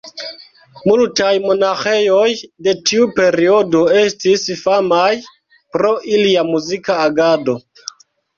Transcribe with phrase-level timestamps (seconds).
[0.91, 2.29] Multaj monaĥejoj
[2.67, 5.11] de tiu periodo estis famaj
[5.77, 7.57] pro ilia muzika agado.